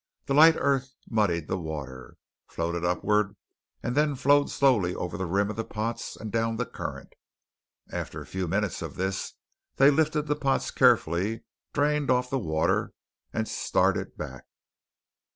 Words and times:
The 0.25 0.33
light 0.33 0.55
earth 0.57 0.95
muddied 1.11 1.47
the 1.47 1.59
water, 1.59 2.17
floated 2.47 2.83
upward, 2.83 3.35
and 3.83 3.95
then 3.95 4.15
flowed 4.15 4.49
slowly 4.49 4.95
over 4.95 5.15
the 5.15 5.27
rim 5.27 5.51
of 5.51 5.57
the 5.57 5.63
pots 5.63 6.15
and 6.15 6.31
down 6.31 6.55
the 6.57 6.65
current. 6.65 7.13
After 7.91 8.19
a 8.19 8.25
few 8.25 8.47
minutes 8.47 8.81
of 8.81 8.95
this, 8.95 9.33
they 9.75 9.91
lifted 9.91 10.23
the 10.23 10.35
pots 10.35 10.71
carefully, 10.71 11.43
drained 11.71 12.09
off 12.09 12.31
the 12.31 12.39
water, 12.39 12.93
and 13.31 13.47
started 13.47 14.17
back. 14.17 14.45